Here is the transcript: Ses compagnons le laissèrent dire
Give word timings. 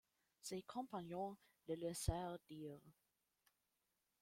Ses 0.41 0.63
compagnons 0.63 1.37
le 1.67 1.75
laissèrent 1.75 2.39
dire 2.49 2.81